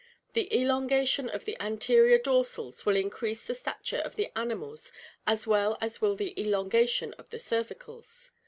[0.33, 4.91] The elongation of the anterior dorsals will increase the stature of the animals
[5.27, 8.31] as well as will the elongation of the cervicals.